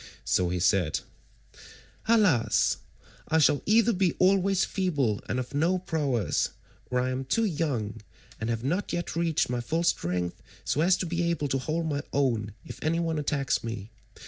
So 0.25 0.49
he 0.49 0.59
said: 0.59 1.01
"Alas! 2.07 2.77
I 3.27 3.37
shall 3.37 3.61
either 3.67 3.93
be 3.93 4.13
always 4.13 4.65
feeble 4.65 5.21
and 5.29 5.39
of 5.39 5.53
no 5.53 5.77
prowess, 5.77 6.49
or 6.89 6.99
I 6.99 7.11
am 7.11 7.23
too 7.23 7.45
young, 7.45 8.01
and 8.39 8.49
have 8.49 8.63
not 8.63 8.91
yet 8.91 9.15
reached 9.15 9.47
my 9.51 9.61
full 9.61 9.83
strength 9.83 10.41
so 10.65 10.81
as 10.81 10.97
to 10.97 11.05
be 11.05 11.29
able 11.29 11.49
to 11.49 11.59
hold 11.59 11.85
my 11.85 12.01
own 12.13 12.55
if 12.65 12.81
any 12.83 12.99
one 12.99 13.19
attacks 13.19 13.63
me. 13.63 13.91